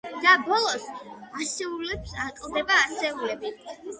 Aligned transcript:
და 0.21 0.31
ბოლოს, 0.45 0.85
ასეულებს 1.41 2.15
აკლდება 2.25 2.81
ასეულები. 2.87 3.53